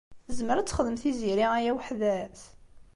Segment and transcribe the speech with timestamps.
[0.27, 2.41] Tezmer ad texdem Tiziri aya weḥd-s?